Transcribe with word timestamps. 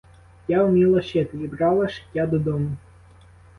Я 0.47 0.63
вміла 0.63 1.01
шити 1.01 1.37
і 1.37 1.47
брала 1.47 1.89
шиття 1.89 2.27
додому. 2.27 2.77